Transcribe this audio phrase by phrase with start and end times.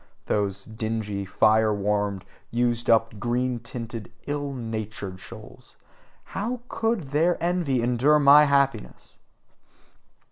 [0.25, 5.77] Those dingy, fire warmed, used up, green tinted, ill natured souls
[6.23, 9.19] how COULD their envy endure my happiness!